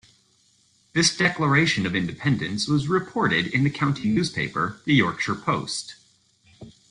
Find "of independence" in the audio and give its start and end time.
1.85-2.67